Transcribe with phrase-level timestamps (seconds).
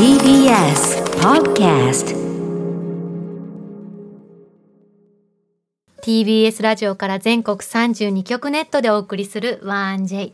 [0.00, 2.16] TBS Podcast
[6.02, 10.32] TBS ラジオから全国32局ネットでお送りする 1J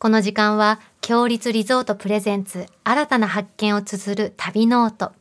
[0.00, 5.12] この時間は共立リゾート presents 新たな発見を綴る旅ノート。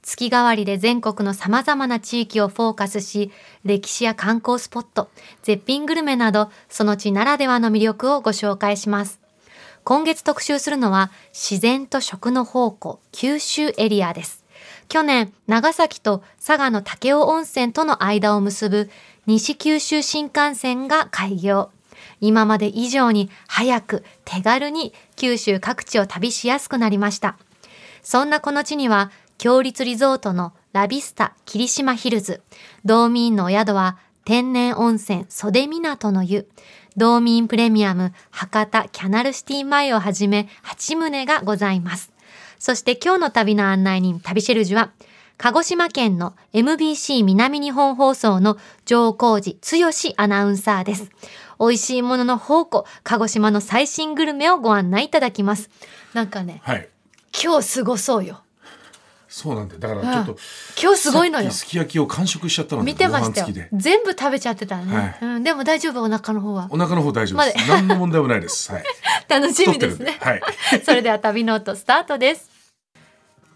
[0.00, 3.32] 月替わりで全国の様々な地域をフォーカスし
[3.64, 5.10] 歴史や観光スポット
[5.42, 9.20] 絶品グルメなどその地ならではの魅力をご紹介します。
[9.82, 14.44] 今月特集するのは自然と食の宝庫九州エリアです。
[14.88, 18.90] 去年長崎と佐賀の武雄温泉との間を結ぶ
[19.26, 21.70] 西九州新幹線が開業。
[22.20, 27.38] 今まで以上に早く手軽に九州各地を旅しやすくなりました。
[28.02, 32.42] そんなこの地には強立リゾートのラビスタ霧島ヒルズ。
[32.84, 36.46] 道民のお宿は天然温泉袖港の湯。
[36.96, 42.12] 道民プレミアム博多キャナルシティ前をはじめ8棟がございます。
[42.58, 44.92] そして今日の旅の案内人、旅シェルジュは、
[45.38, 51.10] 鹿児島県の MBC 南日本放送の上皇寺剛アナウンサーです。
[51.58, 55.70] 美味しいものの宝庫、鹿児島の最新グルメをご案内いただきます。
[56.12, 56.88] なんかね、はい。
[57.42, 58.42] 今日すごそうよ。
[59.30, 59.80] そうなんだよ。
[59.80, 60.36] だからちょっと、
[60.82, 61.52] 今日すごいのよ。
[61.52, 63.46] すき焼きを完食しちゃったので、見てましたよ。
[63.72, 65.44] 全部食べちゃってたね、はいうん。
[65.44, 66.76] でも大丈夫、お腹の方はお。
[66.76, 67.68] 腹の方大丈夫です。
[67.68, 68.72] ま何の問題もないです。
[68.72, 68.84] はい。
[69.28, 70.18] 楽しみですね。
[70.20, 70.42] はい。
[70.84, 72.59] それでは旅ノートスタートです。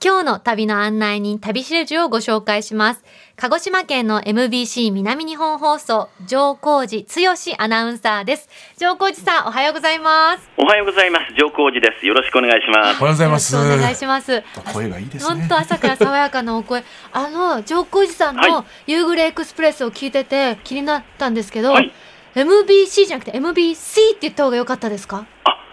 [0.04, 3.02] 今日の旅の案内人、旅しるじをご紹介します。
[3.36, 8.50] 鹿児島県の MBC 南日本放送、上皇寺剛アナウンサーです。
[8.76, 10.46] 上皇寺さん、おはようございます。
[10.58, 11.32] おはようございます。
[11.38, 12.06] 上皇寺です。
[12.06, 13.00] よろしくお願いします。
[13.00, 13.56] おはようございます。
[13.56, 14.42] お願いします。
[14.74, 15.40] 声がいいですね。
[15.40, 16.84] 本当朝から爽やかなお声。
[17.12, 21.90] あの、上皇寺さんのは夕暮れエクスプレスを聞いてて気になったんですけど、はい
[22.34, 25.24] MBC じゃなくて MBC って言った方が良かったですか？
[25.44, 25.63] あ、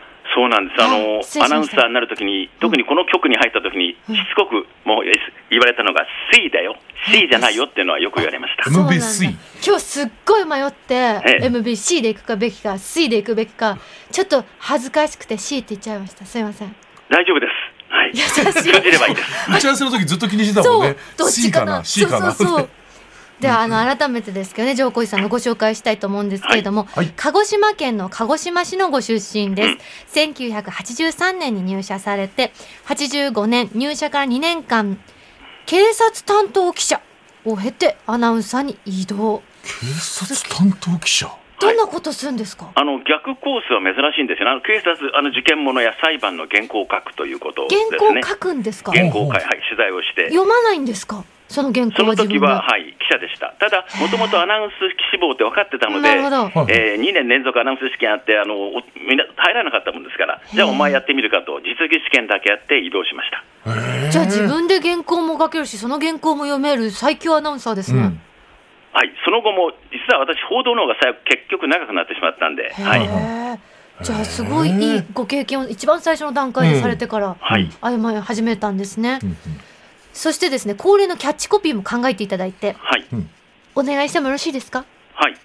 [0.42, 0.82] そうなんです。
[0.82, 3.96] あのはいアナウンサーになるときに、特にこの局に入ったときに、し
[4.32, 5.04] つこくもう
[5.52, 8.72] 言われたのが C だよ、C じゃないよっていうのはよく言われました。
[8.72, 11.46] MBC 今日すっごい迷って、ええ。
[11.46, 13.78] MBC で行くかべきか C で行くべきか
[14.12, 16.26] ちょっと恥ずかしくて C って言っちゃいました。
[16.26, 16.76] すいません。
[17.10, 17.94] 大丈夫です。
[17.94, 18.12] はい。
[18.14, 18.46] 優しい。
[18.74, 19.52] 通じればいいです。
[19.52, 20.80] 打ち合わせの時ずっと気にしてたもそう。
[20.80, 20.96] んね。
[21.18, 21.66] どっち C かな。
[21.66, 22.32] かな ?C かな？
[22.32, 22.70] そうそうそう
[23.42, 27.06] ではあの改めてですけどね上皇寺さんのご紹介したいと思うんですけれども、はい。
[27.06, 29.78] はい鹿児島県の鹿児島市のご出身で
[30.14, 32.52] す、1983年に入社されて
[32.86, 35.00] 85年入社から2年間
[35.66, 37.02] 警察担当記者
[37.46, 39.42] を経てアナウンサーに移動。
[39.64, 41.30] 警察担当記者？
[41.60, 44.52] どんなことするんですか、あの逆コースは珍しいんですよね。
[44.52, 47.98] あの警察、あの事件物や裁判の原稿を書くということですね。
[48.00, 48.92] 原稿書くんですか？
[48.92, 50.30] 原稿をはい、取材をして。
[50.30, 51.24] 読まないんですか？
[51.52, 52.34] その原稿は自分で。
[52.36, 53.54] 時は、はい、記者でした。
[53.60, 54.74] ただ、もともとアナウンス
[55.12, 56.36] 志望って分かってたので、なるほど。
[56.48, 63.44] はいえー、2年連続アナウンス試験あってあのおみんな入らなかったもんですから、じゃあお前やってみるかと、実技試験だけやって移動しました。
[64.10, 68.22] じゃあ自分で原稿も書けるしその原稿も読める最強アナウンサーですね、うん。
[68.94, 79.38] はい、その後も、実は私、報道の方が最後結局長くなってしまったんで、はい、じゃあすごいいいご経験を一番最初の段階でされてからはい、歩み始めたんですね、うんうん
[80.14, 82.76] そしてですね恒例のキャッチコピーも考えていただいて。
[82.80, 83.06] はい、
[83.76, 84.86] お願いしてもよろしいですか？
[85.14, 85.36] はい。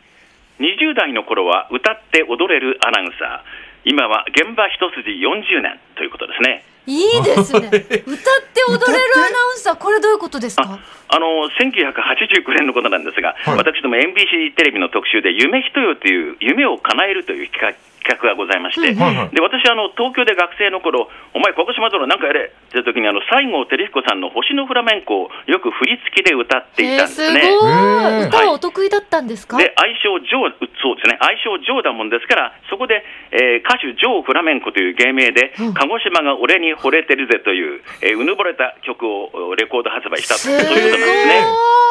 [0.58, 6.64] 20代の頃は歌って踊れるアナウンサー、今は現場一筋40年ということですね。
[6.86, 7.66] いいですね。
[7.68, 10.78] 歌って踊れるアナウンサーこれどういうことですか？
[11.08, 11.26] あの
[11.60, 13.56] 1989年のことなんですが、はい。
[13.58, 17.76] 私ども NBC テレビの特集で、夢人よという夢を叶えるという企画
[18.06, 19.34] 企画がございまして、うんはいはい。
[19.34, 27.40] で私あの、東京で学生の頃お前、鹿児島殿なんかやれって言った時にあの西郷輝彦さんの星のフラメンコをよく振り付きで歌っていえー、たんですすね。
[27.58, 27.72] ごい。
[27.72, 35.74] へー歌はお得意だったんですか、で愛称ジョー、そうですね、愛称ジョーだもんですから、そこで、えー歌手ジョー・フラメンコという芸名で、うん。
[35.74, 41.85] 鹿児島が俺に惚れてるぜという、えーうぬぼれた曲をレコード発売したと、いうことなんですね。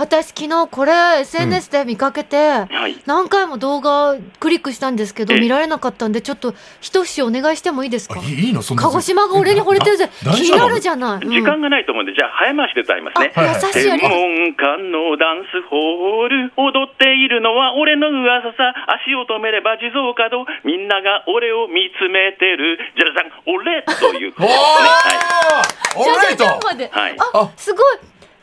[0.00, 2.96] 私昨日これ SNS で見かけて、はい。
[3.04, 5.40] 何回も動画クリックしたんですけどええ。
[5.40, 8.18] 見られなかったんでちょっと一節お願いしてもいいですか？
[8.18, 8.62] あいいいいの？
[8.62, 8.82] そんな。
[8.84, 10.08] 鹿児島が俺に惚れてるぜ。
[10.34, 11.30] 気になるじゃない、うん。
[11.30, 13.32] 時間がないと思うんで、じゃあ早回しで歌いますね。
[13.36, 14.18] 優しいありがとう。
[14.18, 18.56] 天文館のダンスホール踊っているのは俺の噂。
[18.56, 18.72] さ
[19.04, 20.46] 足を止めれば地蔵角。
[20.64, 22.78] みんなが俺を見つめてる。
[22.96, 23.30] じゃらさん。
[23.44, 24.32] 俺という。
[24.40, 26.00] おー。
[26.00, 27.16] オじゃあーライトじゃあまで、はい。
[27.20, 27.96] ああすごい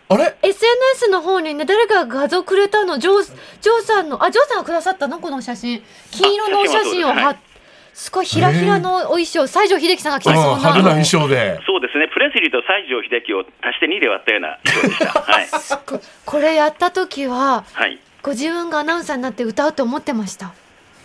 [0.09, 5.81] あれ？SNS の方にね誰かが画像くれたのジョージョーさんのあジョーさんがくださったのこの写真。
[6.11, 7.47] 金色のお写真を貼っあ写真はそうです
[7.97, 9.47] すごいひらひらのお衣装。
[9.47, 10.57] 西城秀樹さんが着てあそうな。
[10.57, 11.59] 派手な衣装で。
[11.65, 12.07] そうですね。
[12.13, 14.59] プレスリーと西城秀樹を足して2で割ったような。
[14.63, 15.47] 衣装でしたはい、
[15.85, 20.53] ここれやった時ははい、ご自分がアナウンサーになって歌うと思ってました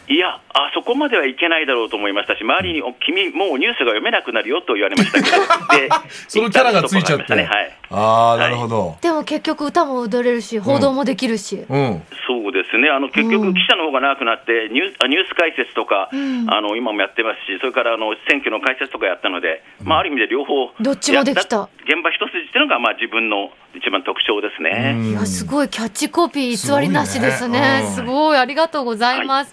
[0.08, 5.36] いや、あそこまではいけないだろうと思いましたし、周りに、お君、もうニュースが読めなくなるよと言われましたけど、
[5.78, 5.88] で
[6.28, 7.32] そのキャラがついちゃって。
[7.32, 7.46] はい。
[7.90, 8.96] ああ、なるほど。
[9.00, 12.02] でも結局歌も踊れるし報道もできるし、うん。
[12.26, 13.30] そうですね、あの結うん。
[13.30, 16.46] 局、記者の方が長くなってニューあ、ニュース解説とか、うん。
[16.48, 21.68] あの今もやってますし、それからあの選挙の解説とかやったので、まあ、ある意味で両方、どっちもできた。
[21.84, 24.96] 現場一筋っていうのが、まあ、自分の一番特徴ですね。
[25.10, 27.82] いやすごいキャッチコピー偽りなしですね。
[27.86, 28.38] すすごい。
[28.38, 29.52] ありがとうございます、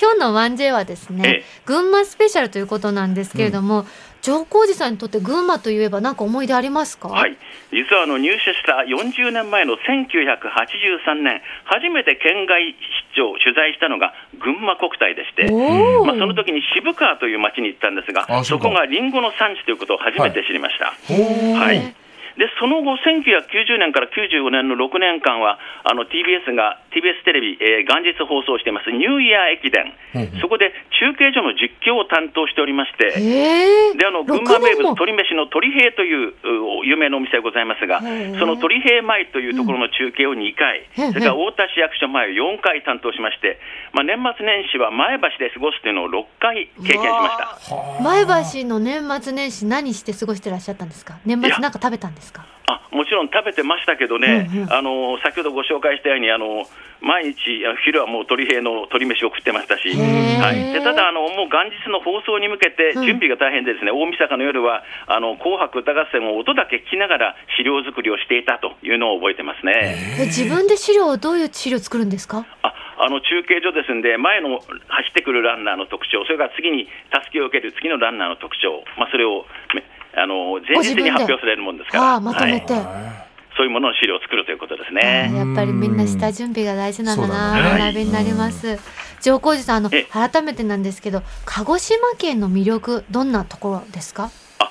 [0.00, 1.44] 今日の 1J はですね、ええ。
[1.64, 3.86] 群馬スペシャルということなんですけれども、
[4.22, 7.08] 上皇寺さんにとって群馬といえば何か思い出ありますか？
[7.08, 7.36] はい、
[7.72, 12.62] 実はあの入社した40年前の1983年、初めて県外
[13.16, 15.50] 出張、取材したのが群馬国体でして、
[16.06, 20.94] まあ、その時に渋川という町に行ったんですが、あそこがリンゴの産地ということを初めて知りました。
[20.94, 21.94] はい
[22.36, 29.92] でその後、1990年から95年の6年間は、あの TBS が、TBS テレビ、えー元日放送していますニューイヤー駅伝、
[30.40, 36.28] そこで中継所の実況を担当しておりまして、ええであの群馬名物、鶏飯の鶏平という
[36.82, 38.06] う有名なお店がございますが、そ
[38.46, 41.12] の鶏平前というところの中継を2回、うん。
[41.12, 43.58] それから太田市役所前を4回担当しまして、
[43.92, 48.02] まあ、年末年始は前橋で過ごすというのを6回経験しました。
[48.02, 48.24] 前
[48.62, 51.14] 橋の年末年始何して過ごしてらっしゃったんですか？
[51.26, 52.44] 年末なんか食べたんですか？
[52.68, 54.72] あもちろん食べてましたけどね、うんうん。
[54.72, 56.68] あの先ほどご紹介したように、あの
[57.00, 63.06] 毎日、あ昼はもう鶏平の鶏飯を食ってましたし、はい、でただあの、もう元日の放送に向けてうん。
[63.06, 69.96] 準備が大変で、ですね、大晦日の夜はあの紅白歌合戦を音だけ聞きながら資料作りをしていたというのを覚えてますね。
[70.20, 72.46] え自分で資料をどういう資料作るんですか？
[72.62, 74.68] ああの中継所ですんで、前の走
[75.10, 79.82] ってくるランナーの特徴、それから次にたすきを受ける次のランナーの特徴、まあ、それをめ
[80.14, 82.84] あの前日に発表されるもんですから、まとめて、はい。
[83.56, 85.30] そういうものの資料を作るということですね。
[85.34, 87.92] やっぱりみんな下準備が大事なんだな、だね。
[87.92, 88.78] 学びになります。
[89.20, 90.04] 上皇寺さんあのえ。
[90.04, 94.30] 改めてなんですけど鹿児島県の魅力どんなところですか？
[94.58, 94.70] あ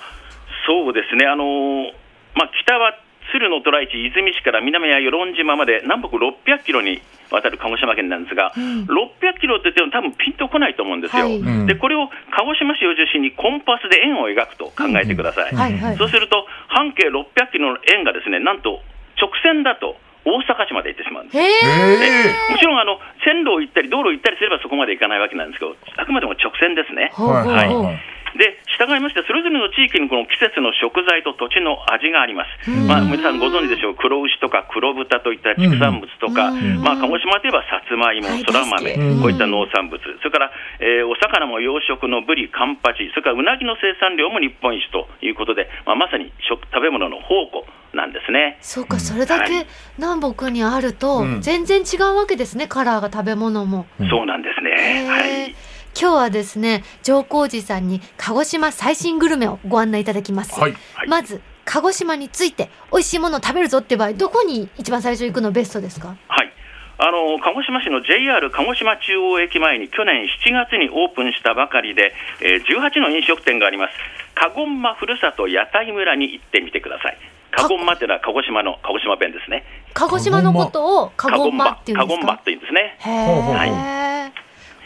[0.67, 1.93] そうですね、あのー
[2.35, 2.93] まあ、北は
[3.31, 7.01] 鶴の渡来市、出水市から南は与論島まで南北600キロに
[7.31, 11.23] わたる鹿児島県なんですが、うん600キロって言っても多分ピンとこないと思うんですよ。
[11.25, 15.55] はいうんでこれを鹿児島市を中心にコンパスで円を描くと考えてください。
[15.55, 18.81] はいはいそうすると半径600キロの円がですねなんと
[19.19, 19.95] 直線だと
[20.25, 21.37] 大阪市まで行ってしまうんです。
[21.37, 27.11] へええもちろんあの線路を行ったり道路を行ったりすればそこまで行かないわけなんですけど、あくまでも直線ですね。
[27.13, 27.99] はいはい
[28.37, 32.71] で従いまして、それぞれの地域にこの季節の食材と土地の味があります。
[32.71, 32.87] うん。
[32.87, 36.81] まあ、皆さんご存知でしょう、黒牛とか黒豚といった畜産物とか、うん。
[36.81, 48.57] まあ、鹿児島といえばさつまいもはい、そら豆、こういった農産物、それから、えーお魚も養殖のブリ、カンパチ、それからうなぎの生産量も日本一ということで、まあ、まさに食食べ物の宝庫なんですね。
[48.61, 49.65] そうかそれだけはい。
[49.97, 51.41] 南北にあるとうん。
[51.41, 53.85] 全然違うわけですねカラーが食べ物も。
[53.99, 55.07] うんそうなんですへね。
[55.07, 55.11] ー。
[55.11, 55.55] はい
[55.99, 60.59] 今日はですね上皇寺さんに鹿児島最新グルメをご案内いただきます。
[60.59, 66.15] はいはいまず鹿児島について美味しいものを食べるぞって場合どこに一番最初行くのベストですか？
[66.27, 66.51] はい
[66.97, 73.93] あの鹿児島市の JR 鹿児島中央駅前に去年7月にオープンしたばかりで、えー18の飲食店があります、
[74.35, 77.17] かごんまふるさと屋台村に行ってみてください。
[77.51, 79.63] かごんまっていうのは鹿児島の鹿児島弁ですね。
[79.93, 82.05] 鹿児島のことをカゴンマっていうんか？
[82.05, 82.97] ごんまですかって言うんですね。
[82.99, 84.31] へほうほうほうえ。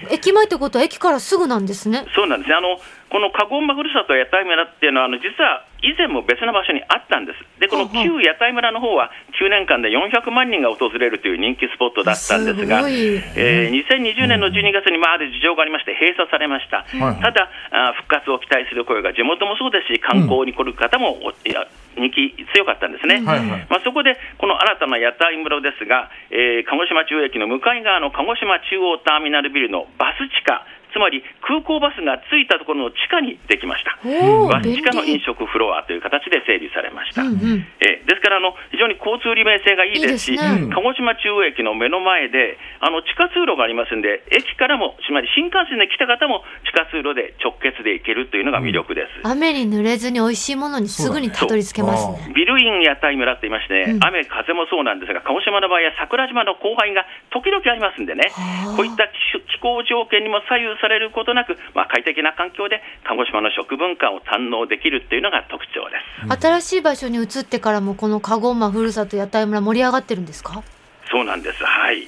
[0.10, 2.06] 駅前ってことは駅からすぐなんですね。
[2.16, 2.56] そうなんですね。
[2.56, 2.80] あの
[3.10, 7.46] このかごんまふるさと屋台村っていうのはあの実は以前も別の場所にあったんです。
[7.62, 12.82] でこの旧屋台村の方は9年間で400万人が訪れるという人気スポットだったんですが。
[12.82, 12.90] す。
[12.90, 34.00] えー2020年の12月にまあある事情がありまして閉鎖されました、はいただあー復活を期待する声が地元もそうですし観光に来る方も、おいや人気強かったんですね、はいはいまあ、そこでこの新たな屋台村ですが、えー鹿児島中央駅の向かい側の鹿児島中央ターミナルビルのバス地下つまり空港バスが着いたところの地下にできました。
[34.00, 37.68] バス地下の飲食フロアという形で整備されました、うんうん。
[37.84, 40.70] えーですからあの非常に交通利便性がいいですしいいですね。
[40.72, 49.28] 鹿児島中央駅の目の前であの地下通路がありますんで駅からもつまり新幹線で来た方も地下通路で直結で行けるというのが魅力です。
[49.28, 52.32] 雨に濡れずに美味しいものにすぐにたどり着けますね。
[52.38, 54.04] ビルイン屋台村って言いまして、うん。
[54.06, 59.26] 雨風もそうなんですが、鹿児島の場合は桜島の後輩が時々ありますんでねはあ、こういった気
[59.56, 65.96] 気候条件にも左右されることなく、まあ、快適な環境で鹿児島の食文化を堪能できるっていうのが特徴で
[66.38, 66.42] す。
[66.42, 70.64] 新しい場所に移ってからもこのカゴンマふるさと屋台村盛り上がってるんですか？
[71.12, 72.08] そうなんです、はい。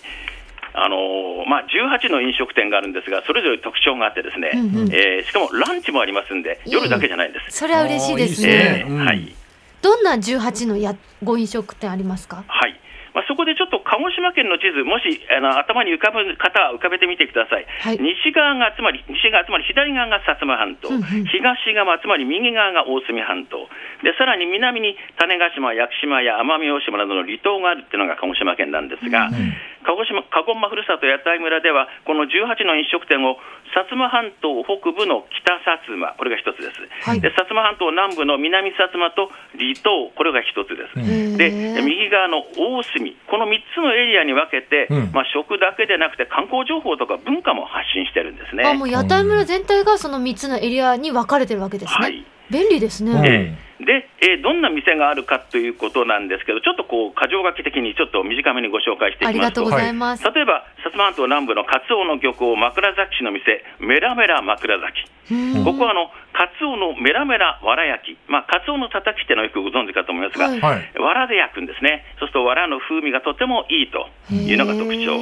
[0.73, 1.65] あのーまあ、
[2.01, 4.93] 18の飲食店があるんですが、それぞれ特徴があって、ですね、うんうん。
[4.93, 7.57] えーしかもランチもありますんで、夜だけじゃないんです。
[7.57, 8.47] それは嬉しいですね。
[8.47, 9.33] ですねうんえーはい。
[9.81, 12.43] どんな18のやご飲食店ありますか？
[12.47, 12.79] はい
[13.17, 17.97] まあ、そこでちょっと鹿児島県の地図、もしあの頭に浮かぶ方は浮かべてみてください、はい。
[17.97, 21.25] 西側がつまり西側つまり左側が薩摩半島、うんうん。
[21.25, 21.33] 東
[21.73, 23.65] 側つまり右側が大隅半島。
[24.05, 29.33] でさらに南に種子島、屋久島や奄美大島などの離島があるっていうのが鹿児島県なんですが、
[29.81, 33.41] 鹿児島鹿児島ふるさと屋台村ではこの18の飲食店を
[33.73, 37.21] 薩摩半島北部の北薩摩これが一つです、はい。
[37.21, 41.49] で薩摩半島南部の南薩摩と離島これが一つです、うんで
[41.81, 45.11] 右側の大隅、この3つのエリアに分けて、うん。
[45.13, 48.63] まあ、食だけでなくて観光情報とか文化も発信してるんですね。
[48.65, 52.25] あもう屋台村全体がその3つのエリアに分かれてるわけですね、はい。
[52.49, 53.25] 便利ですね、うん。
[53.25, 59.29] えーで、えーどんな店があるかということなんですけど、ちょっとこう箇条書き的にちょっと短めにご紹介していきます。
[59.29, 65.33] とありがとうご、ざいます、例えば薩摩半島南部のカツオの漁港、枕崎市の店、メラメラ枕崎。
[65.33, 65.65] うん。
[65.65, 70.59] ここはあのカツオのメラメラわら焼き、まあ、カツオのたたきっていうのはよくご存知かと思いますが、はい。
[70.59, 70.99] はい。
[70.99, 75.19] わらで焼くんですね、そうするとわらの風味がとてもいいというのが特徴。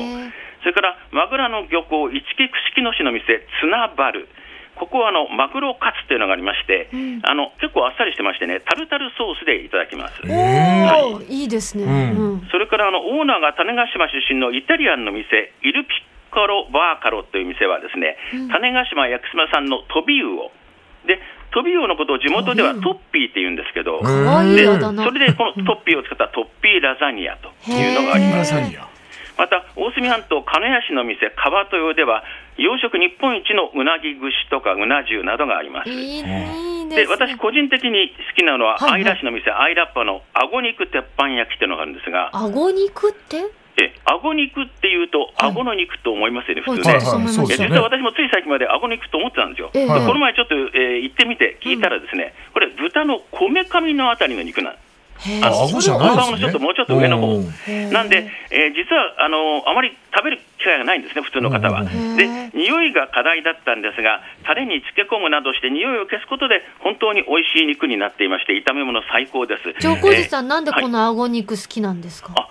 [0.62, 4.27] それからマグラの漁港、市木串木野市の店、ツナバル、
[4.75, 7.22] ここはあのマグロカツというのがありまして、うん。
[7.24, 10.22] あの結構あっさりしてましてね、タルタルソースでいただきます。
[10.24, 11.46] おえーい。
[11.46, 12.34] いですね、うん。
[12.34, 12.48] うん。
[12.51, 18.50] それからあのオーナーが種子島出身のイタリアンの店、イルピッコロバーカロという店はですね、うん。
[18.50, 20.51] 種子島屋久島産のトビウオ。
[21.08, 21.20] で、
[21.51, 28.53] トビウオのことを地元ではトッピーって言うんですけど、でそれでこのトッピーを使ったトッピーラザニアというのがあります。
[29.38, 32.24] また、大隅半島鹿屋市の店、川豊では、
[32.58, 35.89] 養殖日本一のうなぎ串とかうな重などがあります。
[35.89, 37.06] でですね。
[37.10, 39.01] 私、個人的に好きなのは、はいはい。
[39.01, 43.44] アイラ市の店、アイラッパのあご肉鉄板焼きっていうのがあるんですが、顎肉って？
[43.77, 45.50] えあご肉っていうと、はい。
[45.50, 46.77] あごの肉と思いますよね、はい。
[46.77, 46.94] 普通ね。
[46.96, 47.75] はいはい、そうですよね。
[47.75, 47.84] え実は。
[47.84, 49.72] 私もつい最近まであご肉と思ってたんですよ。
[49.74, 49.82] ええ。
[49.82, 54.75] でこの前ちょっと、えー行ってみて聞いたらですね、これ豚のこめかみのあたりの肉なん
[55.41, 56.39] あ、顎じゃないですね。
[56.39, 57.39] ちょっともうちょっと上の方。
[57.91, 61.84] なんで、えー実はあのあまり食べる機会がないんですね、普通の方は。
[61.84, 61.89] で、
[62.53, 69.74] 匂いが課題だったんですが、タレに漬け込むなどして匂いを消すことで、本当に美味しい肉になっていまして、炒め物最高です。
[69.79, 70.50] 上皇寺さん、えー。
[70.50, 72.48] なんでこの顎肉好きなんですか、あ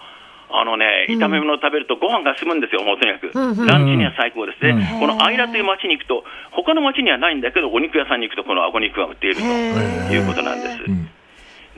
[0.60, 1.18] あのね、うん。
[1.18, 3.32] 炒め物を食べるとご飯が進むんですよ、もうとにかく。
[3.66, 4.64] ランチには最高です。
[4.64, 4.70] ね。
[4.70, 5.00] うん。
[5.00, 10.78] このアイラという町に行くと、他の町にはないんだけど、お肉屋さんに行くと、この顎肉が売っているということなんです。
[10.86, 11.10] うん。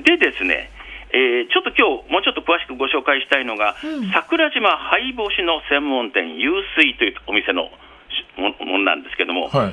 [0.03, 0.71] でですね、
[1.17, 4.13] えーちょっと今日もうちょっと詳しくご紹介したいのが、うん。
[4.13, 7.73] 桜島灰干しの専門店、湧水というお店の
[8.13, 9.73] しもものなんですけども、は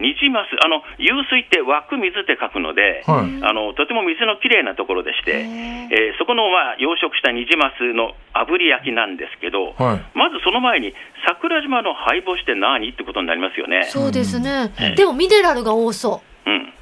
[0.00, 3.40] ニジマス、あの湧水って湧く水って書くので、はい。
[3.48, 10.18] あのとても水のきれいなところでして、へえーそこの、まあ、養殖したニジマスの炙り焼きなんですけど、はい。
[10.18, 10.92] まずその前に、
[11.26, 13.84] 桜島の灰干しって何ってことになりますよね。
[13.84, 14.94] そうですね、うん。
[14.94, 16.72] でもミネラルが多そうん、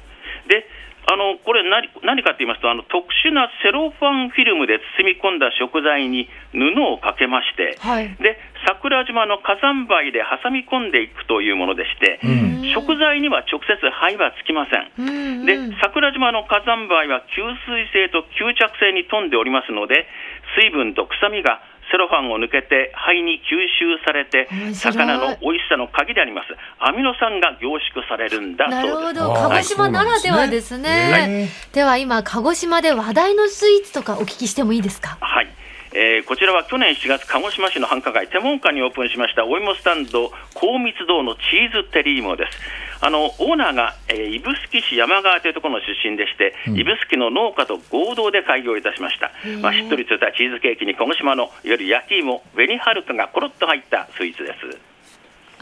[0.47, 0.67] で
[1.05, 8.15] あのこれ何、何かと言いますとあの、特殊なセロファンフィルムで包み込んだ食材に布をかけましてう、はい。
[8.23, 12.71] で桜島の火山灰で挟み込んでいくというものでして、うん。
[12.71, 14.91] 食材には直接灰はつきません。
[14.97, 15.45] うんうん。
[15.45, 20.07] で桜島の火山灰は吸水性と吸着性に富んでおりますので
[20.55, 21.59] 水分と臭みが
[21.91, 26.47] セロファンを抜けて肺に吸収されて魚の美味しさの鍵であります。
[26.79, 29.03] アミノ酸が凝縮されるんだなるほど。
[29.03, 29.21] そうです。
[29.21, 35.17] あー鹿児島ならではですね、へでは今鹿児島で話題のスイーツとかお聞きしてもいいですか？
[35.19, 35.47] はい、
[35.95, 42.57] えーこちらは去年7月、鹿児島市の繁華街、手門下にオープンしましたお芋スタンド、高密堂のチーズテリーモです。
[43.01, 49.31] あのオーナーが、えー指宿市山川というところの出身でして、うん指宿の農家と合同で開業いたしました
[49.61, 54.92] まあ、しっとりとしたチーズケーキに鹿児島のいわゆる焼き芋、紅はるかがコロッと入ったスイーツです。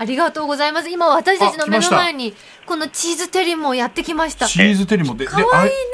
[0.01, 0.89] ありがとうございます。
[0.89, 2.33] 今私たちの目の前に
[2.65, 4.47] このチーズテリーもやってきました。
[4.47, 5.43] チーズテリもで、で、ね。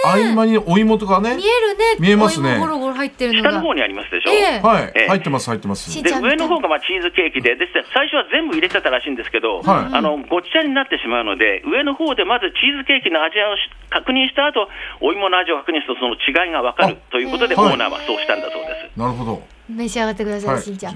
[0.05, 1.43] あい合間にお芋とかね見。
[1.43, 1.99] えるね。
[1.99, 2.53] 見えますね。
[2.53, 3.49] お芋ゴロゴロ入ってるのが。
[3.51, 4.31] 下の方にありますでしょ？
[4.31, 4.63] ええ。
[4.63, 5.91] はいええ、入ってます、入ってます。
[5.91, 9.93] しで上の方がまあチーズケーキでで最初は全部入れてたらしいんですけど、はい。
[9.93, 14.69] あのごっちゃになってしまうので上の方でまずチーズケーキの味をし確認した後
[15.01, 17.71] お芋の味を確認するとその違いが分かるあということで、はい。
[17.71, 18.97] オーナーはそうしたんだそうです。
[18.97, 19.43] なるほど。
[19.67, 20.63] 召し上がってください、はい。
[20.63, 20.95] しんちゃ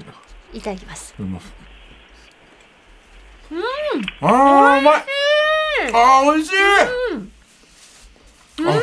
[0.54, 1.12] いただきます
[3.52, 4.28] うん。
[4.28, 5.04] あーうまい。
[5.92, 6.54] あー美味しい。
[8.64, 8.82] あ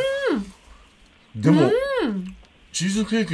[1.35, 1.71] でも
[2.71, 3.25] チーズケー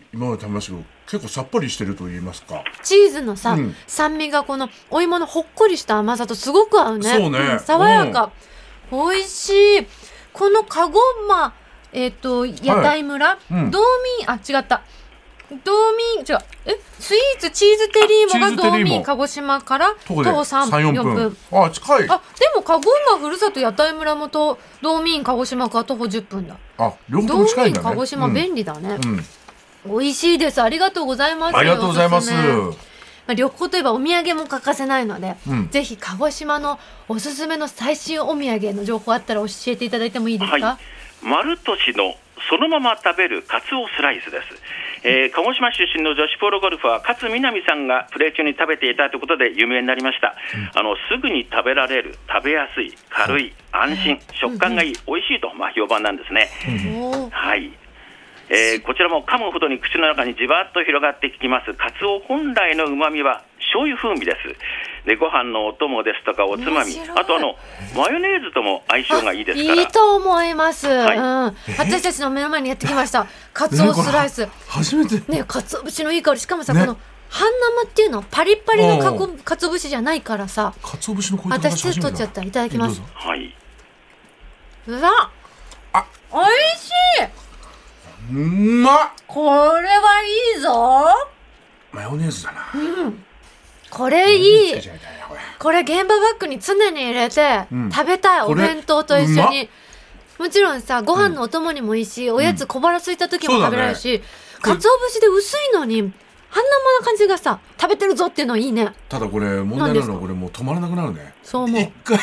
[0.00, 2.62] キ今まで食べましたけど結構さっぱりしてると言いますか。
[2.82, 3.74] チーズのさ、うん。
[3.86, 7.08] 酸味がこのお芋のほっこりした甘さとすごく合うね。
[7.08, 7.54] そうね。
[7.54, 8.30] ん爽やか、
[8.92, 9.86] 美味しい。
[10.32, 11.54] このカゴマ
[11.92, 13.70] えっ、と屋台村、うん。
[13.70, 13.80] 道
[14.18, 14.82] 民あ違った
[15.50, 21.36] 道民違うえスイーツチーズテリーモが道民鹿児島から徒歩徒歩で3 3、4 4分分。
[21.52, 22.08] あ近い。
[22.08, 26.56] あでもカゴ馬ふるさと屋台村もと道民鹿児島から徒歩10分だ。
[26.76, 27.86] あ両方近いんだね。
[27.86, 28.98] 民鹿児島うん便利だね、
[29.86, 29.98] うん。
[30.00, 30.60] 美味しいです。
[30.60, 31.56] ありがとうございます。
[31.56, 32.30] ありがとうございます。
[32.32, 35.68] まあ、旅行といえばお土産も欠かせないので、うん。
[35.68, 36.78] ぜひ鹿児島の
[37.08, 40.78] おすすめの最新お土産の情報あったら教えていただいてもいいですか、は
[41.22, 42.14] い、丸年の
[42.48, 44.46] そのまま食べるカツオスライスです、
[45.04, 50.34] えー鹿児島出身の女子プロゴルファー勝みなみさんがプレー中に食べていたということで有名になりました、
[50.74, 56.48] あのすぐに食べられる食べやすい軽い安心食感がいい美味しいと、まあ、評判なんですね、
[57.30, 57.70] はい。
[58.50, 61.74] えーこちらも噛むほどに口の中にじわっと広がってきます。
[61.74, 64.38] カツオ本来のうまみは醤油風味です
[65.06, 67.54] でご飯のお供ですとかおつまみあとあの
[67.96, 69.80] マヨネーズとも相性がいいですから。
[69.80, 71.16] いいと思います、はい。
[71.16, 71.24] うん、
[71.78, 73.26] 私たちの目の前にやってきました。
[73.52, 74.46] カツオスライス。
[74.66, 75.20] 初めて。
[75.30, 76.40] ねかつお節のいい香り。
[76.40, 76.80] しかもさ、ね。
[76.80, 76.98] この
[77.30, 77.48] 半
[77.82, 80.72] 生っていうのパリッパリのかおこかつお節じゃないからさ。
[80.82, 82.42] 鰹節の私手取っちゃった。
[82.42, 83.02] いただきます。
[83.14, 83.54] はい。
[84.86, 85.30] うわ
[85.92, 86.04] あ。
[86.30, 86.90] おいし
[87.20, 88.34] い。
[88.34, 88.34] う
[88.82, 89.10] まっ。
[89.26, 90.22] これは
[90.54, 91.28] いいぞ。
[91.92, 92.58] マヨネーズだな
[93.90, 94.74] これいい。
[95.58, 95.80] これ。
[95.80, 97.90] 現場バッグに常に入れてうん。
[97.90, 98.40] 食べたい。
[98.42, 99.68] お弁当と一緒に。
[100.38, 104.22] もちろんさご飯のお供にもいいし、おやつ小腹空いた時も食べられるし、
[104.62, 108.92] かつお節で薄いのに半生な感じがさ食べてるぞっていうのいいね。
[109.08, 111.34] ただこれ問題なのはこれもう止まらなくなるね。
[111.42, 111.80] そう思う。
[111.80, 112.18] 一回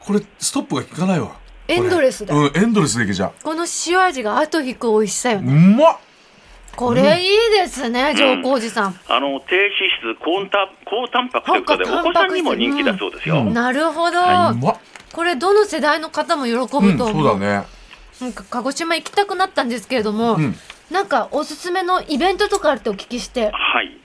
[0.00, 1.36] これストップが効かないわ
[1.68, 5.98] エンドレスだうんエンドレスでいけちゃこの塩味が後引く美味しさよううねまっ
[6.76, 9.70] これいいですね上皇寺さん、あの低脂
[10.14, 13.52] 質高タ高タンパクということでお子さんにも人気だそうですよ、うん。
[13.52, 14.18] なるほど、
[15.12, 16.82] これどの世代の方も喜ぶとう。
[16.82, 17.66] ん思う、そうだね。
[18.20, 20.56] なんか鹿児島行きたくなったんですけれども、うん。
[20.90, 23.50] なんかおすすめのイベントとかあるってお聞きして。
[23.52, 23.99] はい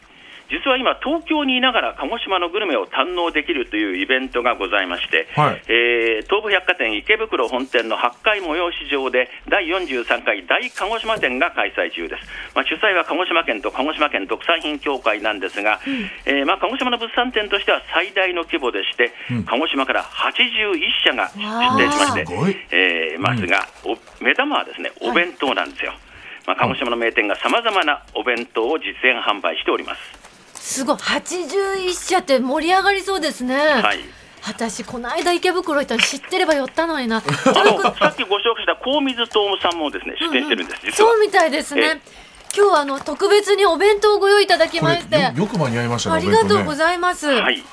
[0.49, 5.63] 実は今、東京にいながら鹿児島のグルメを堪能できるというイベントがございまして、はい。
[5.67, 15.79] えー東武百貨店池袋本店の8階催し場で第43回大鹿児島店が開催中です、まあ、主催は鹿児島県と鹿児島県特産品協会なんですが、
[16.25, 19.11] えーまあ、鹿児島の物産展としては最大の規模でして、
[19.45, 22.25] 鹿児島から81社が出展しまして
[22.71, 25.93] えーますが、お目玉はですねお弁当なんですよ。
[26.47, 30.24] まあ、鹿児島の名店がさまざまなお弁当を実演販売しております。
[30.65, 30.95] すごい。
[30.95, 33.99] 81社って盛り上がりそうですね、はい。
[34.47, 37.17] 私この間池袋行ったの知ってれば寄ったのにな。
[37.21, 41.11] あのさっきご紹介した高水東さんもですね出店してるんです、実は。
[41.11, 42.01] そうみたいですね。
[42.57, 45.19] 今日はあの特別にお弁当をご用意いただきまして。
[45.19, 47.63] よよく間に合いましたねありがとうごいざいます、はい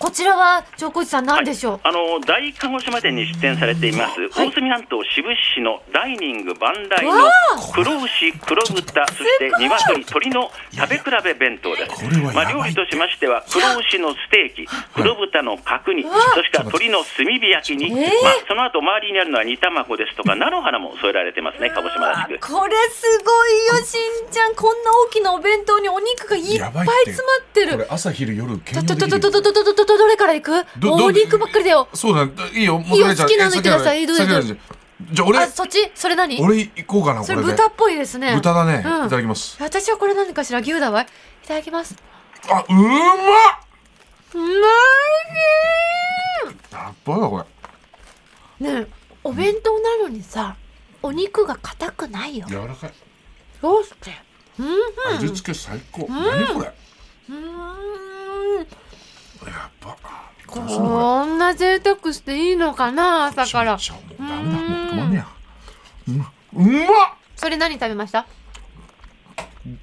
[0.00, 4.50] こちらは長小路さん何でしょう、あの大鹿児島店に出店されています、はい。
[4.50, 7.30] 大隅半島志布志市のダイニング万来わのあ。
[7.72, 11.94] 黒牛、黒豚、そして鶏、鶏の食べ比べ弁当です。
[11.94, 12.32] これは。
[12.32, 16.12] まあ、料理としましては、黒牛のステーキ、黒豚の角煮、わ。
[16.34, 18.22] そして鶏の炭火焼きに、えー。
[18.22, 22.52] まあ、その後周りにあるのは煮卵ですとか、菜の花も添えられてますね、鹿児島らしく。
[22.52, 24.54] これすごいよしんちゃん。
[24.54, 27.72] こんな大きなお弁当にお肉がいっぱい詰まってる。
[27.72, 30.50] これ朝昼夜兼とと用できるとどれからいく？
[30.52, 30.62] ばっ
[31.50, 31.88] かりだよ。
[31.94, 32.82] そうだ、ね、いいよ。
[32.86, 33.06] いいよ。
[33.08, 34.16] 好きなのいってくださいどう。
[34.16, 34.24] ぞ
[35.10, 35.90] じゃ俺そっち？
[35.94, 36.40] それ何？
[36.40, 38.34] 俺行こうかなそれ豚っぽいですね。
[38.36, 39.56] 豚だね、うん、いただきます。
[39.60, 40.60] 私はこれ何かしら？
[40.60, 41.06] 牛だわい。
[41.46, 41.96] ただきます。
[42.48, 42.84] あうまっ！
[44.34, 44.50] うまい
[46.72, 47.44] やっこ
[48.60, 48.70] れ。
[48.70, 48.86] ね
[49.24, 50.56] お弁当なのにさ、
[51.02, 52.46] うん、お肉が硬くないよ。
[52.48, 52.92] 柔らかい。
[53.60, 54.12] どうして？
[54.58, 56.72] うん味付け最高、うん、何これ？
[57.30, 58.66] うん。
[59.50, 63.76] やっうーんばこんな贅沢していいのかな朝から。
[63.76, 64.58] ちょもうダメだ。
[64.58, 65.26] もう止まんねや。
[66.08, 66.28] うまっ。
[67.36, 68.26] それ何食べました？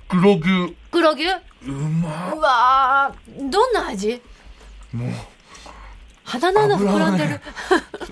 [0.07, 0.75] 黒牛。
[0.91, 1.25] 黒牛？
[1.67, 2.35] うまっ。
[2.35, 3.49] うわー。
[3.49, 4.21] どんな味？
[4.93, 5.09] もう。
[6.23, 7.41] 鼻の穴膨らんでる、ね。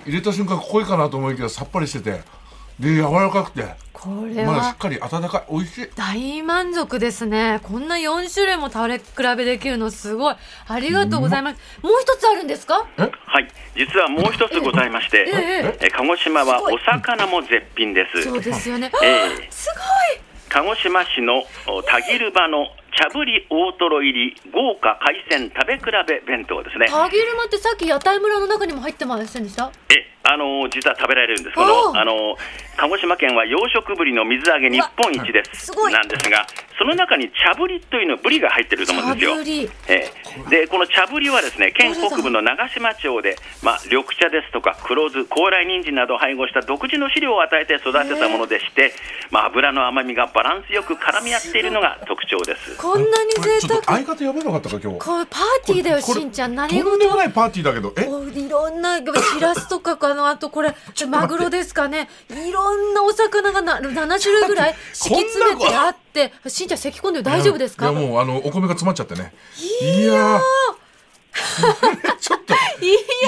[0.04, 2.20] 入れた瞬間濃いかなと思いきやさっぱりしてて
[2.80, 3.64] で柔らかくて。
[3.92, 5.52] これはまだしっかり温かい。
[5.52, 5.88] 美味しい。
[5.94, 7.60] 大満足ですね。
[7.62, 9.04] こんな4種類も食べ比
[9.36, 10.36] べできるのすごい。
[10.68, 11.60] ありがとうございます。
[11.82, 12.86] もう一つあるんですか？
[12.96, 18.22] はい、実はもう一つございまして、えええ鹿児島はお魚も絶品です。
[18.22, 19.48] そうですよね、ええ。
[19.50, 19.82] すご
[20.16, 20.22] い。
[20.48, 26.86] 鹿児島市のお田切場の茶ぶり大トロ入り豪華海鮮食べ比べ弁当ですね。
[26.88, 29.70] タギルマってさっき屋台村の中にも入ってませんでした？
[29.90, 31.56] え、あの実は食べられるんです。
[31.56, 32.36] こおうのあの
[32.76, 35.66] 鹿児島県は養殖ブリの水揚げ日本一です。
[35.66, 36.46] すごいなんですが、
[36.78, 39.32] その中に茶ぶりというのブリが入ってると思うんですよ。
[39.32, 40.12] 茶ぶりえ
[40.48, 48.92] え、でこの茶ぶりはですね県北部の長島町で、まあ、緑茶ですとか黒酢高麗人参などを配合した独自の飼料を与えて育てたものでして、
[49.30, 52.79] まあ、油の甘みがバランスよく絡み合っているのが特徴です。
[52.80, 54.98] こんなに贅っと相沢方呼べばよかったか今日。
[54.98, 56.54] これパーティーだよしんちゃん。
[56.54, 57.92] 何とん事でもないパーティーだけど。
[57.98, 58.08] え？
[58.40, 59.04] いろんなし
[59.40, 60.74] らすとかあのあとこれ
[61.06, 62.08] マグロですかね。
[62.30, 66.32] いろんなお魚がな7種類ぐらい敷き詰めてあって。
[66.46, 67.22] しんちゃん咳込んでる？
[67.22, 67.90] 大丈夫ですか？
[67.90, 69.34] いやもうあのお米が詰まっちゃってね。
[69.82, 70.40] いやー。
[72.18, 72.54] ちょっと。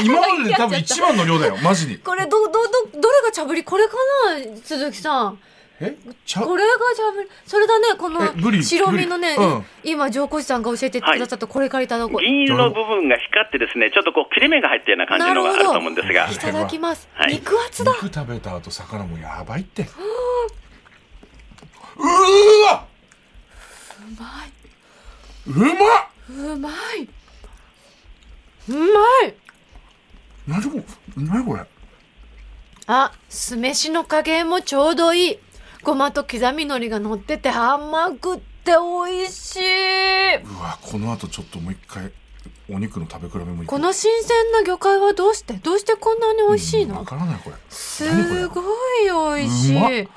[0.03, 1.99] 今までで多分一番の量だよマジに。
[1.99, 2.61] これどどど
[2.95, 3.63] どれが茶ぶり？
[3.63, 3.93] これか
[4.29, 5.39] な鈴木さん
[5.83, 5.97] え？
[6.25, 9.65] ちゃこれが茶ぶりそれだねこのえブリ白身のね、うん。
[9.83, 12.19] 今上皇子さんが教えてくださったこれからいただこ。
[12.19, 16.31] う、銀色の部分が光ってですね、ちょっとこう切れ目が入ったような感じのがあると思うんですが。
[16.31, 17.33] い、ただきます、はい。
[17.35, 17.93] 肉厚だ。
[17.93, 19.83] 肉食べた後魚もやばいって。
[19.83, 19.89] うー
[22.67, 22.87] わ！
[24.07, 24.47] うま
[25.47, 26.73] うまうまい。
[28.69, 28.79] うま
[29.27, 29.35] い。
[30.47, 30.85] 何これ？
[31.17, 31.65] 何これ？
[32.87, 35.39] あ酢飯の加減もちょうどいい
[35.83, 38.73] ごまと刻み海苔が乗ってて甘くって
[39.07, 40.37] 美味しい。
[40.37, 42.13] うわこの後ちょっともう一回
[42.71, 45.55] お肉の食べ比べもこの新鮮な魚介はどうして？
[45.55, 47.57] どうしてこんなに美味しいの、わからないこれ。
[47.69, 50.09] すごい美味しい。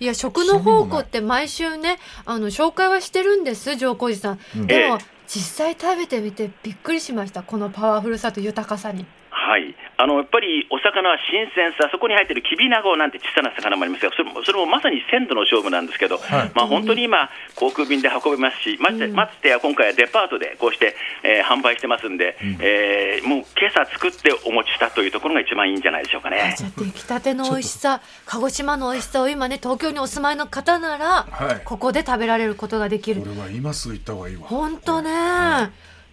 [0.00, 4.66] いや食の宝庫って毎週ねあの紹介はしてるんです上皇寺さん、うん。
[4.66, 7.42] でもええ実際食べてみてびっくりしました。
[7.42, 9.06] このパワフルさと豊かさに
[9.40, 16.52] はい、あのやっぱりお魚は新鮮さ、そこに入っているきびなごなんて小さな魚もありますが、それもそれもまさに鮮度の勝負なんですけど、はい。
[16.54, 26.54] まあ、本当に今、航空便で運べますし、ましてうんましてや今回はデパートでこうして、えー販売してますんで、えーもう今朝作ってお持ちしたというところが一番いいんじゃないでしょうかね。
[26.56, 31.60] じゃあ出来たての美味しさ鹿児島の美味しさを今ね東京にお住まいの方なら、はい。
[31.64, 33.22] ここで食べられることができる。
[33.22, 34.42] これは今すぐ行った方がいいわ。
[34.46, 35.10] 本当ね、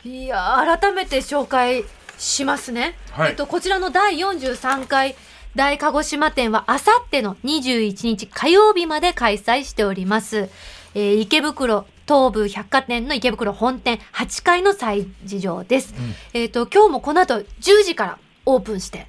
[0.03, 0.27] い。
[0.27, 1.83] や改めて紹介
[2.17, 3.29] しますね、はい。
[3.31, 5.15] えっと、こちらの第43回
[5.55, 10.49] 大鹿児島店はあさっての21日火曜日まで開催しております、
[10.93, 15.93] えー池袋東武百貨店の池袋本店8階の催事場です、
[16.33, 19.07] えっと今日もこの後10時からオープンして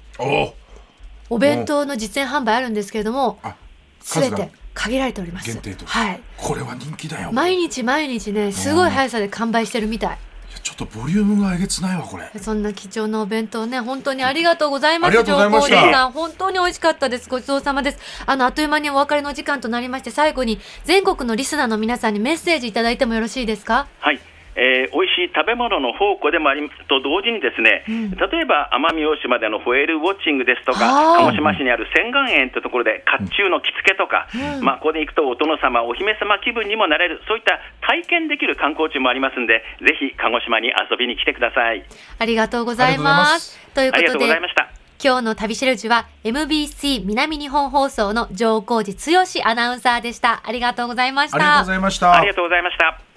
[1.29, 3.55] お弁当の実演販売あるんですけれどもあ
[4.01, 5.47] すべて限られております。
[5.47, 5.85] 限定と。
[5.85, 6.21] はい。
[6.37, 7.31] これは人気だよ。
[7.33, 10.17] 毎日毎日ねすごい速さで完売してるみたい
[10.63, 15.17] ちょっとボリュームがえげつないわこれそんな貴重なお弁当ね、本当にありがとうございます。
[15.23, 17.29] 上皇さん、本当に美味しかったです。
[17.29, 17.99] ごちそうさまです。
[18.25, 23.87] あの、あっという間にお別れの時間となりまして、最後に全国のリスナーの皆さんにメッセージいただいてもよろしいですか？
[23.99, 24.19] はい
[24.59, 28.11] えー、美味しい食べ物の宝庫でもありと同時にですね、うん。
[28.11, 34.63] 例えば奄美大島でのホエールウォッチングですとか鹿児島市にある仙岩園というところで甲冑の着付けとか、うん。
[34.63, 41.85] まあ、ここで行くとお殿様お姫様気分にもなれるそういった体験できる観光地もありますんでぜひ鹿児島に遊びに来てください。
[42.19, 43.55] ありがとうございます。
[43.73, 44.67] というありがことでとうございま、した
[45.01, 50.41] 今日の旅シェルジュは MBC 南日本放送の上皇寺剛アナウンサーでした。
[50.43, 51.37] ありがとうございました。
[51.37, 52.17] ありがとうございました。
[52.17, 53.08] ありがとうございました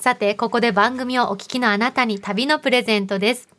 [0.00, 3.50] さて、ここで番組をお聞きのあなたに旅のプレゼントです。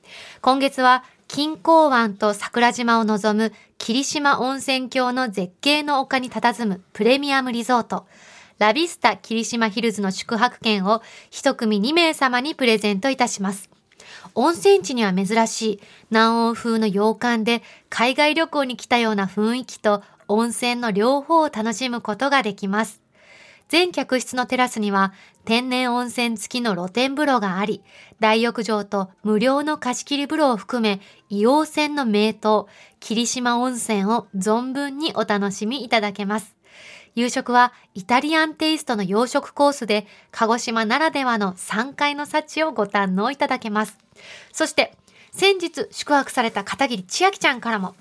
[0.41, 8.07] 今月は、金港湾と桜島を望む霧島温泉郷の絶景の丘に佇むプレミアムリゾート、
[8.57, 13.69] ラビスタ霧島ヒルズの宿泊券を一組2名様にプレゼントいたします。
[14.33, 22.99] 温泉地には珍しい南欧風の洋館で海外旅行に来たような雰囲気と温泉の両方を楽しむことができます。
[23.71, 25.13] 全客室のテラスには
[25.45, 27.81] 天然温泉付きの露天風呂があり、
[28.19, 32.33] 大浴場と無料の貸し切り風呂を含め、硫黄泉の名湯、
[32.99, 36.55] 霧島温泉を存分にお楽しみいただけます。
[37.15, 43.97] 夕食はイタリアンテイストの洋食コースで、鹿児島ならではの3階の幸をご堪能いただけます。
[44.53, 44.95] そして、
[45.31, 47.95] 先日宿泊された片桐千秋ちゃんからも、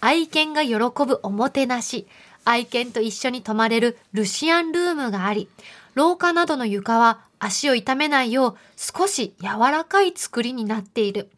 [0.00, 2.06] 愛犬が喜ぶおもてなし、
[2.44, 5.48] 愛犬と一緒に泊まれるルシアンルームがあり、
[5.96, 11.30] 廊下などの床は足を痛めないよう少し柔らかい作りになっている。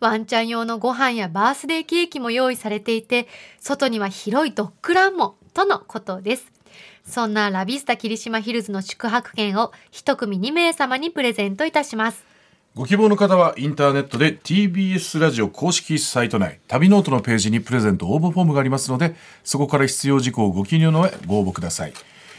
[0.00, 3.28] ワンちゃん用のご飯やバースデーケーキも用意されていて、
[3.60, 6.50] 外には広いドッグランも、とのことです。
[7.06, 12.24] そんなラビスタ霧島ヒルズの宿泊券を一組2名様にプレゼントいたします。
[12.74, 21.94] ご希望の方はインターネットで TBS ラジオ公式サイト内旅ノオトのページにプレゼント応募フォームがありますのでそこから必要事項をご記入の上ご応募ください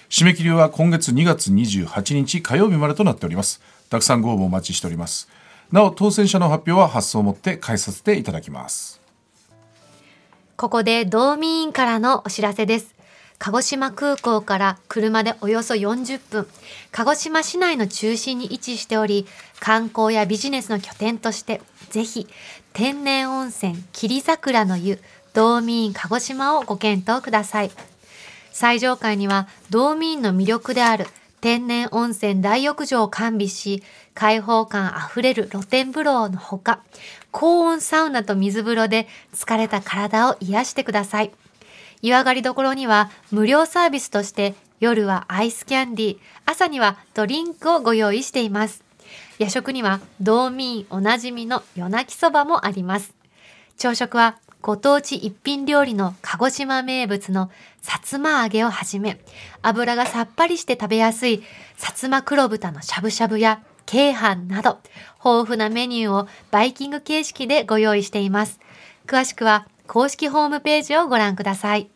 [0.09, 5.29] 締め切りは今月2月28日火曜日までとなっておりますたくさんご応募お待ちしております
[5.71, 8.97] なお当選者の発表は発送をもって代えさせていただきます
[10.57, 12.95] ここで道民員からのお知らせです。
[13.37, 16.47] 鹿児島空港から車でおよそ40分、
[16.91, 19.27] 鹿児島市内の中心に位置しており、
[19.59, 22.27] 観光やビジネスの拠点として、ぜひ、
[22.73, 24.99] 天然温泉霧桜の湯、
[25.35, 27.69] 道民鹿児島をご検討ください。
[28.51, 31.07] 最上階には道民の魅力である
[31.39, 33.83] 天然温泉大浴場を完備し、
[34.15, 36.81] 開放感あふれる露天風呂のほか、
[37.31, 41.31] 高温サウナと水風呂で疲れた体を癒してください。
[42.01, 48.83] 湯上がりどころには無料サービスとして夜はアイスキャンディー、朝にはドリンクをご用意しています。
[49.39, 53.13] 夜食には道民おなじみの夜泣きそばもあります。
[53.77, 57.51] 朝食はご当地一品料理の鹿児島名物の
[57.87, 59.17] さつま揚げをはじめ、
[59.61, 61.41] 油がさっぱりして食べやすい
[61.77, 64.79] さつま黒豚のしゃぶしゃぶや京飯など、
[65.23, 68.59] 豊富なメニューをバイキング形式でご用意しています。
[69.07, 71.89] 詳しくは公式ホームページをご覧ください。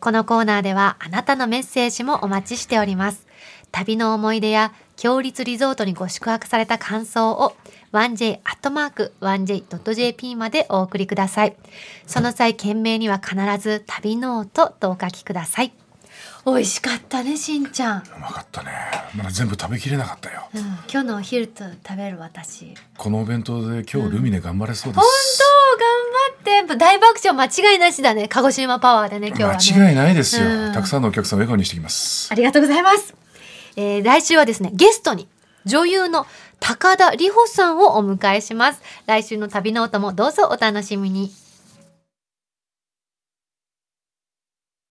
[0.00, 3.26] このコーナーではあなたのメッセージもお待ちしております。
[3.72, 7.54] 旅の思い出や共立リゾートにご宿泊された感想を
[7.96, 11.56] 1j.1j.jp までお送りください。
[12.06, 15.72] その際、件名には必ず旅ノオトとお書きください。
[16.44, 17.98] 美味しかったね、しんちゃん。
[17.98, 18.70] うまかったね。
[19.16, 20.46] まだ全部食べきれなかったよ。
[20.54, 22.72] うん、今日のお昼と食べる私。
[22.96, 25.44] このお弁当で今日ルミネ頑張れそうで本す、当
[26.54, 26.76] 頑張って。
[26.76, 28.28] 大爆笑間違いなしだね。
[28.28, 29.58] 鹿児島パワーでね今日はね。
[29.58, 30.72] 間違いないですよ、うん。
[30.72, 32.28] たくさんのお客さんを笑顔にしてきます。
[32.30, 33.12] ありがとうございます、
[33.76, 35.26] えー来週はですねゲストに
[35.64, 36.26] 女優の
[36.60, 38.82] 高田里穂さんをお迎えします。
[39.06, 41.45] 来週の旅の音もどうぞお楽しみに。